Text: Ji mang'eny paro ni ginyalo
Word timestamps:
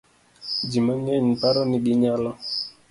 Ji 0.69 0.79
mang'eny 0.85 1.27
paro 1.41 1.61
ni 1.69 1.77
ginyalo 1.85 2.31